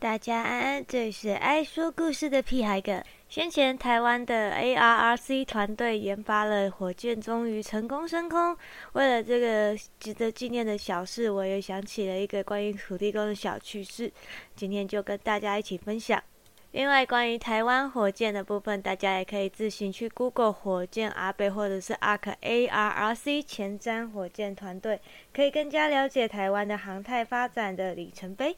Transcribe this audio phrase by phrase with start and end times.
[0.00, 3.02] 大家安安，这里是爱说故事的屁孩哥。
[3.28, 8.56] 先前台湾的 ARRC 团队研发了火箭，终于成功升空。
[8.94, 14.10] 为了这个值得纪念的小事，我又想起了一个关于土地公的小趣事，
[14.56, 16.22] 今天就跟大家一起分享。
[16.70, 24.98] 另外，关于台湾火箭的部分，大家也可以自行去 Google 火箭阿贝或者是 ARC ARRC 前瞻火箭团队，
[25.34, 28.56] 可以更加了解台湾的航太发展的里程碑。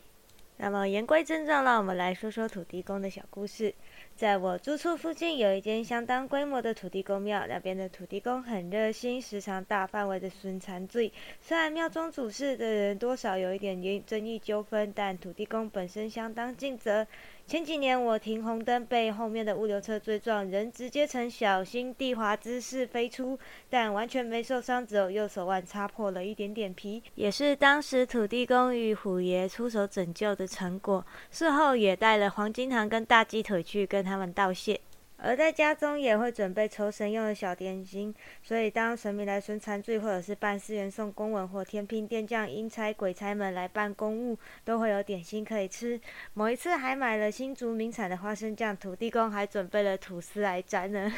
[0.62, 3.74] 那么言归正传，让我们来说说土地公的小故事。
[4.14, 11.12] 在我住处附近有一间相当规模的土地公庙，那边的土地公很热心，时常大范围的巡残罪。
[11.40, 17.04] 虽然庙中主事的人多少有一点因争议纠纷，但土地公本身相当尽责。
[17.44, 23.36] 前几年我停红灯被后面的物流车追撞，人直接呈小心地滑姿势飞出，
[23.68, 31.04] 但完全没受伤，只有右手腕擦破了一点点皮，也是当时土地公与虎爷出手拯救的成果。
[31.30, 34.78] 事后也带了黄金糖跟大鸡腿去跟他们道谢。
[35.24, 46.00] 而在家中也会准备酬神用的小点心，所以当神明来巡残罪，或者是办事员送公文，或天兵天将、阴差鬼差们来办公务，都会有点心可以吃。
[46.34, 51.12] 某一次还买了新竹名产的花生酱，土地公还准备了吐司来沾呢。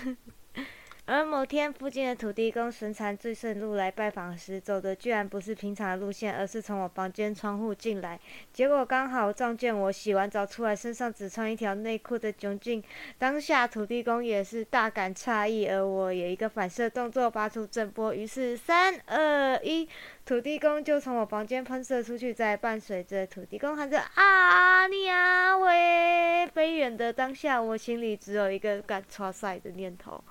[1.06, 8.19] 而某天，附近的土地公神残最顺路来拜访时，走的居然不是平常的路线，而是从我房间窗户进来。
[8.55, 12.83] 结果刚好撞见我洗完澡出来，身上只穿一条内裤的窘境。
[13.19, 18.14] 当下土地公也是大感诧异，而我也一个反射动作，发出震波。
[18.14, 19.86] 于是三二一，
[20.24, 30.24] 土地公就从我房间喷射出去，在伴随着土地公喊着“啊你啊喂”飞远的当下，我心里只有一个干擦赛的念头。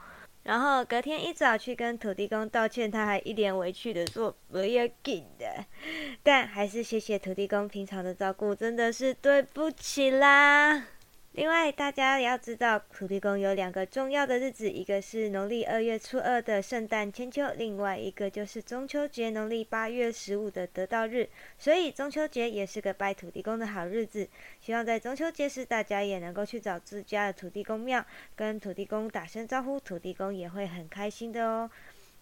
[0.44, 5.66] 然后隔天一早去跟土地公道歉，他还一脸委屈的说不要紧的，
[6.22, 10.88] 但还是谢谢土地公平常的照顾，真的是对不起啦。
[11.34, 21.28] 另外，大家也要知道，土地公有两个重要的日子，一个是农历二月初二的圣诞千秋，另外一个就是中秋节，农历八月十五的得道日。
[21.58, 24.30] 所以中秋节也是个拜土地公的好日子。
[24.62, 31.68] 希望在中秋节时，大家也能够去找自家的土地公庙，跟土地公打声招呼，土地公也会很开心的哦。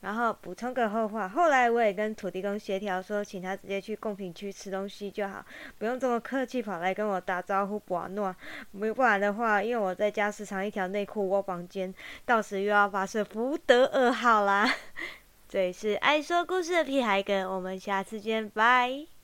[0.01, 5.45] 然后补充个后话，后来我也跟土地公协调说，请他直接去贡品区吃东西就好，
[5.77, 8.35] 不用这么客气跑来跟我打招呼不诺。
[8.71, 11.93] 没不然的话，因为我在家时常一条内裤窝房间，
[12.25, 14.67] 到时又要发射福德二号啦。
[15.47, 19.20] 这里是爱说故事的屁孩哥，我们下次见，拜。